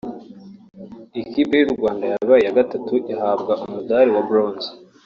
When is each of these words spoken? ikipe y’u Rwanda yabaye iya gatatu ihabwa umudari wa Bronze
ikipe 1.21 1.53
y’u 1.57 1.71
Rwanda 1.75 2.03
yabaye 2.11 2.41
iya 2.43 2.57
gatatu 2.59 2.93
ihabwa 3.13 3.53
umudari 3.65 4.09
wa 4.15 4.23
Bronze 4.27 4.69